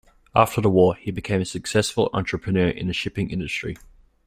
After 0.33 0.61
the 0.61 0.69
war 0.71 0.95
he 0.95 1.11
became 1.11 1.41
a 1.41 1.45
successful 1.45 2.09
entrepreneur 2.11 2.69
in 2.69 2.87
the 2.87 2.91
shipping 2.93 3.29
industry. 3.29 3.77